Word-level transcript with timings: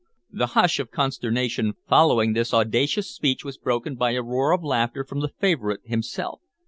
The 0.31 0.47
hush 0.57 0.79
of 0.79 0.89
consternation 0.89 1.73
following 1.87 2.33
this 2.33 2.55
audacious 2.55 3.13
speech 3.13 3.45
was 3.45 3.59
broken 3.59 3.93
by 3.93 4.13
a 4.13 4.23
roar 4.23 4.51
of 4.51 4.63
laughter 4.63 5.03
from 5.03 5.19
the 5.19 5.29
favorite 5.39 5.81
himself. 5.85 6.41